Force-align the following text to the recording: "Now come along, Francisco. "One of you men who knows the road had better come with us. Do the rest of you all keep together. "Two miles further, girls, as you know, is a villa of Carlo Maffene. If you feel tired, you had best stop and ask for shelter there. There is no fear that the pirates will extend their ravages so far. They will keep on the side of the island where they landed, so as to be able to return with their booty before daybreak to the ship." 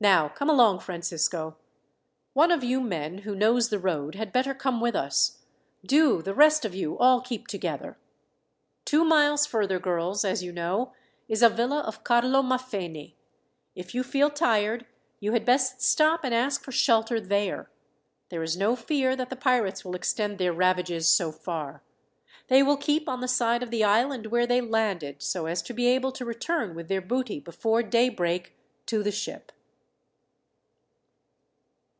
"Now 0.00 0.28
come 0.28 0.48
along, 0.48 0.78
Francisco. 0.78 1.56
"One 2.32 2.52
of 2.52 2.62
you 2.62 2.80
men 2.80 3.18
who 3.22 3.34
knows 3.34 3.68
the 3.68 3.80
road 3.80 4.14
had 4.14 4.30
better 4.32 4.54
come 4.54 4.80
with 4.80 4.94
us. 4.94 5.38
Do 5.84 6.22
the 6.22 6.32
rest 6.34 6.64
of 6.64 6.72
you 6.72 6.96
all 6.98 7.20
keep 7.20 7.48
together. 7.48 7.98
"Two 8.84 9.02
miles 9.04 9.44
further, 9.44 9.80
girls, 9.80 10.24
as 10.24 10.40
you 10.40 10.52
know, 10.52 10.92
is 11.26 11.42
a 11.42 11.48
villa 11.48 11.80
of 11.80 12.04
Carlo 12.04 12.42
Maffene. 12.42 13.14
If 13.74 13.92
you 13.92 14.04
feel 14.04 14.30
tired, 14.30 14.86
you 15.18 15.32
had 15.32 15.44
best 15.44 15.80
stop 15.82 16.22
and 16.22 16.32
ask 16.32 16.62
for 16.62 16.70
shelter 16.70 17.20
there. 17.20 17.68
There 18.28 18.44
is 18.44 18.56
no 18.56 18.76
fear 18.76 19.16
that 19.16 19.30
the 19.30 19.34
pirates 19.34 19.84
will 19.84 19.96
extend 19.96 20.38
their 20.38 20.52
ravages 20.52 21.08
so 21.08 21.32
far. 21.32 21.82
They 22.46 22.62
will 22.62 22.76
keep 22.76 23.08
on 23.08 23.20
the 23.20 23.26
side 23.26 23.64
of 23.64 23.72
the 23.72 23.82
island 23.82 24.26
where 24.26 24.46
they 24.46 24.60
landed, 24.60 25.24
so 25.24 25.46
as 25.46 25.60
to 25.62 25.74
be 25.74 25.88
able 25.88 26.12
to 26.12 26.24
return 26.24 26.76
with 26.76 26.86
their 26.86 27.02
booty 27.02 27.40
before 27.40 27.82
daybreak 27.82 28.54
to 28.86 29.02
the 29.02 29.10
ship." 29.10 29.50